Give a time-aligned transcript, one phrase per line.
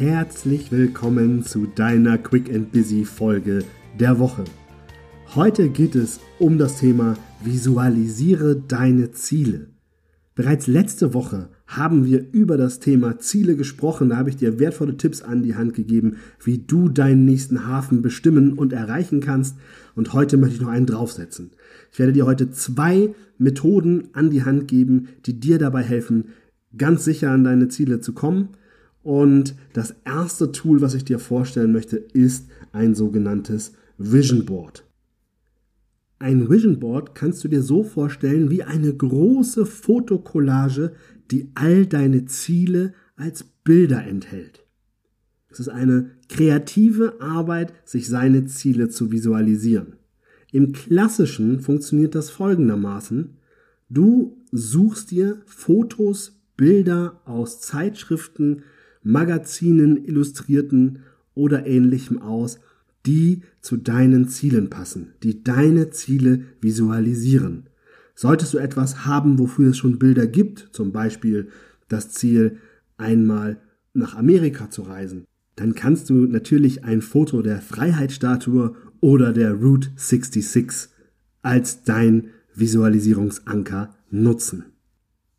[0.00, 3.64] herzlich willkommen zu deiner Quick and Busy Folge
[3.98, 4.44] der Woche.
[5.34, 9.66] Heute geht es um das Thema Visualisiere deine Ziele.
[10.34, 14.08] Bereits letzte Woche haben wir über das Thema Ziele gesprochen.
[14.08, 18.00] Da habe ich dir wertvolle Tipps an die Hand gegeben, wie du deinen nächsten Hafen
[18.00, 19.58] bestimmen und erreichen kannst.
[19.94, 21.50] Und heute möchte ich noch einen draufsetzen.
[21.92, 26.30] Ich werde dir heute zwei Methoden an die Hand geben, die dir dabei helfen,
[26.74, 28.48] ganz sicher an deine Ziele zu kommen.
[29.02, 34.84] Und das erste Tool, was ich dir vorstellen möchte, ist ein sogenanntes Vision Board.
[36.18, 40.92] Ein Vision Board kannst du dir so vorstellen wie eine große Fotokollage,
[41.30, 44.66] die all deine Ziele als Bilder enthält.
[45.48, 49.94] Es ist eine kreative Arbeit, sich seine Ziele zu visualisieren.
[50.52, 53.36] Im klassischen funktioniert das folgendermaßen.
[53.88, 58.62] Du suchst dir Fotos, Bilder aus Zeitschriften,
[59.02, 61.00] Magazinen, Illustrierten
[61.34, 62.58] oder ähnlichem aus,
[63.06, 67.64] die zu deinen Zielen passen, die deine Ziele visualisieren.
[68.14, 71.48] Solltest du etwas haben, wofür es schon Bilder gibt, zum Beispiel
[71.88, 72.58] das Ziel,
[72.98, 73.56] einmal
[73.94, 75.24] nach Amerika zu reisen,
[75.56, 80.90] dann kannst du natürlich ein Foto der Freiheitsstatue oder der Route 66
[81.42, 84.64] als dein Visualisierungsanker nutzen.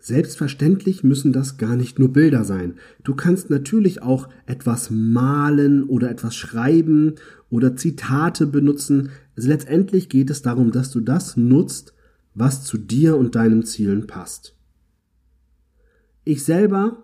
[0.00, 2.74] Selbstverständlich müssen das gar nicht nur Bilder sein.
[3.02, 7.16] Du kannst natürlich auch etwas malen oder etwas schreiben
[7.50, 9.10] oder Zitate benutzen.
[9.36, 11.94] Also letztendlich geht es darum, dass du das nutzt,
[12.34, 14.54] was zu dir und deinen Zielen passt.
[16.24, 17.02] Ich selber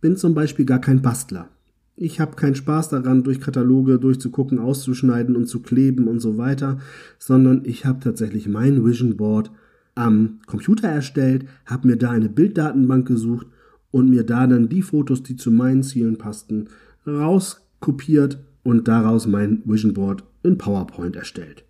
[0.00, 1.48] bin zum Beispiel gar kein Bastler.
[1.94, 6.80] Ich habe keinen Spaß daran, durch Kataloge durchzugucken, auszuschneiden und zu kleben und so weiter,
[7.18, 9.52] sondern ich habe tatsächlich mein Vision Board
[9.94, 13.46] am Computer erstellt, habe mir da eine Bilddatenbank gesucht
[13.90, 16.68] und mir da dann die Fotos, die zu meinen Zielen passten,
[17.06, 21.64] rauskopiert und daraus mein Vision Board in PowerPoint erstellt.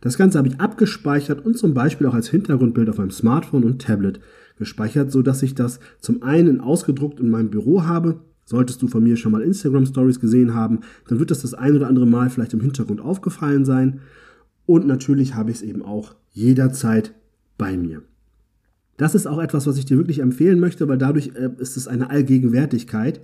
[0.00, 3.80] Das Ganze habe ich abgespeichert und zum Beispiel auch als Hintergrundbild auf meinem Smartphone und
[3.80, 4.20] Tablet
[4.58, 8.20] gespeichert, so dass ich das zum einen ausgedruckt in meinem Büro habe.
[8.44, 11.76] Solltest du von mir schon mal Instagram Stories gesehen haben, dann wird das das ein
[11.76, 14.00] oder andere Mal vielleicht im Hintergrund aufgefallen sein.
[14.66, 17.14] Und natürlich habe ich es eben auch jederzeit
[17.58, 18.02] bei mir.
[18.96, 21.88] Das ist auch etwas, was ich dir wirklich empfehlen möchte, weil dadurch äh, ist es
[21.88, 23.20] eine Allgegenwärtigkeit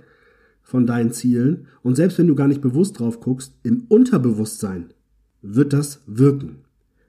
[0.61, 1.67] von deinen Zielen.
[1.83, 4.93] Und selbst wenn du gar nicht bewusst drauf guckst, im Unterbewusstsein
[5.41, 6.57] wird das wirken.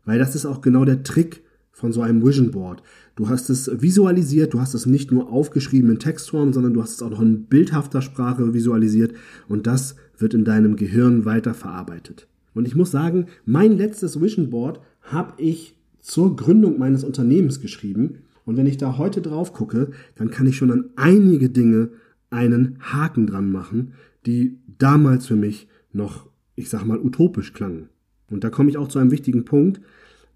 [0.04, 1.42] Weil das ist auch genau der Trick
[1.72, 2.82] von so einem Vision Board.
[3.16, 6.92] Du hast es visualisiert, du hast es nicht nur aufgeschrieben in Textform, sondern du hast
[6.92, 9.14] es auch noch in bildhafter Sprache visualisiert
[9.48, 12.28] und das wird in deinem Gehirn weiterverarbeitet.
[12.54, 18.18] Und ich muss sagen, mein letztes Vision Board habe ich zur Gründung meines Unternehmens geschrieben.
[18.44, 21.90] Und wenn ich da heute drauf gucke, dann kann ich schon an einige Dinge
[22.30, 23.92] einen Haken dran machen,
[24.26, 27.88] die damals für mich noch, ich sag mal, utopisch klangen.
[28.30, 29.80] Und da komme ich auch zu einem wichtigen Punkt.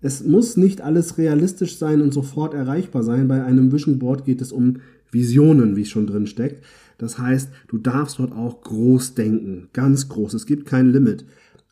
[0.01, 3.29] Es muss nicht alles realistisch sein und sofort erreichbar sein.
[3.29, 4.79] Bei einem Vision Board geht es um
[5.11, 6.63] Visionen, wie es schon drin steckt.
[6.99, 10.35] Das heißt, du darfst dort auch groß denken, ganz groß.
[10.35, 11.25] Es gibt kein Limit.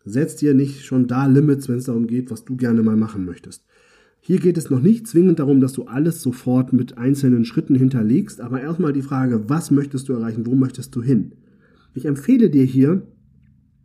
[0.05, 3.25] Setz dir nicht schon da Limits, wenn es darum geht, was du gerne mal machen
[3.25, 3.65] möchtest.
[4.25, 8.41] Hier geht es noch nicht zwingend darum, dass du alles sofort mit einzelnen Schritten hinterlegst,
[8.41, 11.33] aber erstmal die Frage, was möchtest du erreichen, wo möchtest du hin?
[11.93, 13.03] Ich empfehle dir hier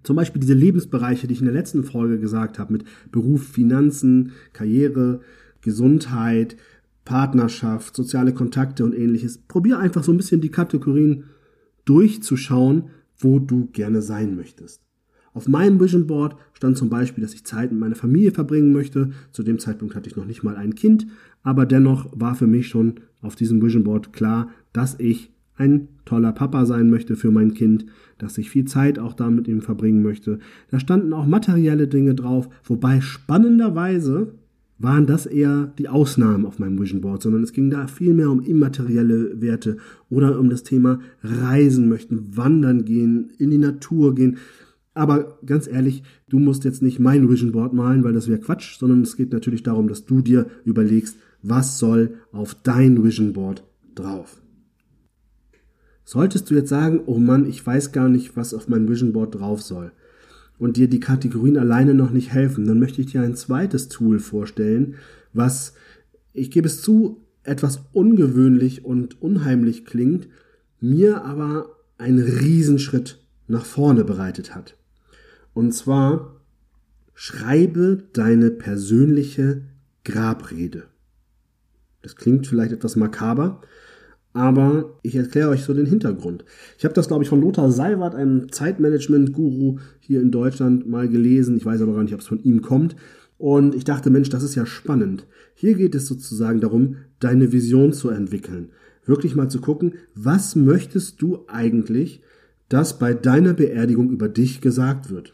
[0.03, 4.33] zum Beispiel diese Lebensbereiche, die ich in der letzten Folge gesagt habe, mit Beruf, Finanzen,
[4.53, 5.21] Karriere,
[5.61, 6.55] Gesundheit,
[7.03, 9.39] Partnerschaft, soziale Kontakte und ähnliches.
[9.39, 11.23] Probier einfach so ein bisschen die Kategorien
[11.85, 14.86] durchzuschauen, wo du gerne sein möchtest.
[15.37, 19.11] Auf meinem Vision Board stand zum Beispiel, dass ich Zeit mit meiner Familie verbringen möchte.
[19.31, 21.05] Zu dem Zeitpunkt hatte ich noch nicht mal ein Kind,
[21.43, 26.31] aber dennoch war für mich schon auf diesem Vision Board klar, dass ich ein toller
[26.31, 27.85] Papa sein möchte für mein Kind,
[28.17, 30.39] dass ich viel Zeit auch da mit ihm verbringen möchte.
[30.71, 34.33] Da standen auch materielle Dinge drauf, wobei spannenderweise
[34.79, 38.31] waren das eher die Ausnahmen auf meinem Vision Board, sondern es ging da viel mehr
[38.31, 39.77] um immaterielle Werte
[40.09, 44.37] oder um das Thema Reisen möchten, wandern gehen, in die Natur gehen.
[44.97, 48.79] Aber ganz ehrlich, du musst jetzt nicht mein Vision Board malen, weil das wäre Quatsch,
[48.79, 53.63] sondern es geht natürlich darum, dass du dir überlegst, was soll auf dein Vision Board
[53.93, 54.41] drauf.
[56.03, 59.35] Solltest du jetzt sagen, oh Mann, ich weiß gar nicht, was auf mein Vision Board
[59.35, 59.91] drauf soll
[60.57, 64.17] und dir die Kategorien alleine noch nicht helfen, dann möchte ich dir ein zweites Tool
[64.17, 64.95] vorstellen,
[65.31, 65.73] was,
[66.33, 70.27] ich gebe es zu, etwas ungewöhnlich und unheimlich klingt,
[70.81, 74.75] mir aber einen Riesenschritt nach vorne bereitet hat.
[75.57, 76.35] Und zwar
[77.15, 79.63] schreibe deine persönliche
[80.03, 80.83] Grabrede.
[82.03, 83.61] Das klingt vielleicht etwas makaber,
[84.33, 86.45] aber ich erkläre euch so den Hintergrund.
[86.77, 91.57] Ich habe das, glaube ich, von Lothar Seiwert, einem Zeitmanagement-Guru hier in Deutschland, mal gelesen.
[91.57, 92.95] Ich weiß aber gar nicht, ob es von ihm kommt.
[93.39, 95.25] Und ich dachte, Mensch, das ist ja spannend.
[95.55, 98.69] Hier geht es sozusagen darum, deine Vision zu entwickeln.
[99.07, 102.21] Wirklich mal zu gucken, was möchtest du eigentlich,
[102.69, 105.33] dass bei deiner Beerdigung über dich gesagt wird.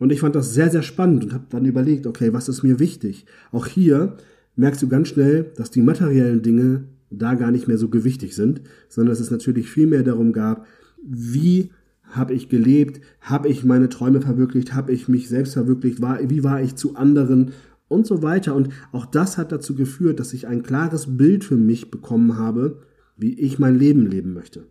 [0.00, 2.78] Und ich fand das sehr, sehr spannend und habe dann überlegt, okay, was ist mir
[2.80, 3.26] wichtig?
[3.52, 4.16] Auch hier
[4.56, 8.62] merkst du ganz schnell, dass die materiellen Dinge da gar nicht mehr so gewichtig sind,
[8.88, 10.66] sondern dass es natürlich viel mehr darum gab,
[11.02, 11.70] wie
[12.02, 16.42] habe ich gelebt, habe ich meine Träume verwirklicht, habe ich mich selbst verwirklicht, war, wie
[16.42, 17.52] war ich zu anderen
[17.88, 18.54] und so weiter.
[18.54, 22.80] Und auch das hat dazu geführt, dass ich ein klares Bild für mich bekommen habe,
[23.18, 24.64] wie ich mein Leben leben möchte.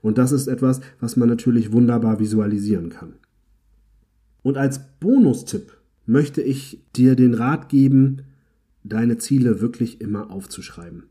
[0.00, 3.14] Und das ist etwas, was man natürlich wunderbar visualisieren kann.
[4.42, 8.22] Und als Bonustipp möchte ich dir den Rat geben,
[8.84, 11.04] deine Ziele wirklich immer aufzuschreiben.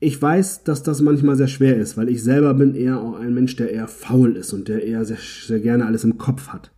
[0.00, 3.34] Ich weiß, dass das manchmal sehr schwer ist, weil ich selber bin eher auch ein
[3.34, 6.72] Mensch, der eher faul ist und der eher sehr, sehr gerne alles im Kopf hat.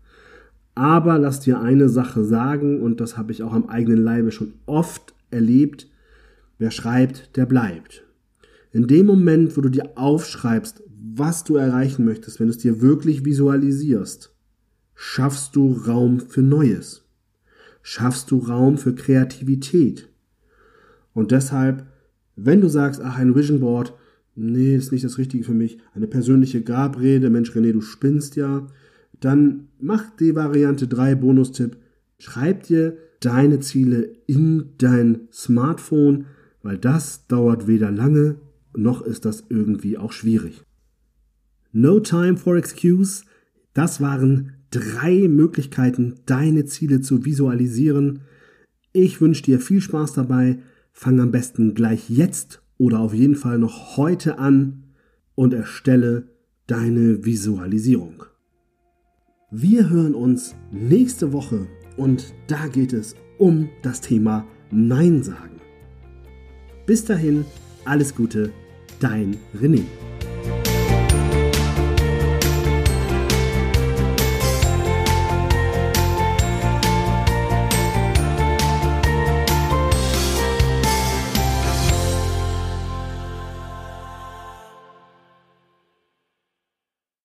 [0.74, 4.54] Aber lass dir eine Sache sagen, und das habe ich auch am eigenen Leibe schon
[4.66, 5.88] oft erlebt,
[6.58, 8.04] wer schreibt, der bleibt.
[8.72, 10.82] In dem Moment, wo du dir aufschreibst,
[11.14, 14.35] was du erreichen möchtest, wenn du es dir wirklich visualisierst,
[14.96, 17.04] schaffst du Raum für Neues.
[17.82, 20.08] Schaffst du Raum für Kreativität.
[21.14, 21.86] Und deshalb
[22.36, 23.94] wenn du sagst, ach, ein Vision Board,
[24.34, 28.66] nee, ist nicht das Richtige für mich, eine persönliche Grabrede, Mensch René, du spinnst ja,
[29.20, 31.78] dann mach die Variante 3 Bonustipp,
[32.18, 36.26] schreib dir deine Ziele in dein Smartphone,
[36.62, 38.36] weil das dauert weder lange,
[38.74, 40.62] noch ist das irgendwie auch schwierig.
[41.72, 43.24] No time for excuse,
[43.72, 48.20] das waren drei Möglichkeiten, deine Ziele zu visualisieren.
[48.92, 50.58] Ich wünsche dir viel Spaß dabei.
[50.92, 54.84] Fang am besten gleich jetzt oder auf jeden Fall noch heute an
[55.34, 56.28] und erstelle
[56.66, 58.24] deine Visualisierung.
[59.50, 61.66] Wir hören uns nächste Woche
[61.96, 65.60] und da geht es um das Thema Nein sagen.
[66.86, 67.44] Bis dahin,
[67.84, 68.50] alles Gute,
[69.00, 69.82] dein René.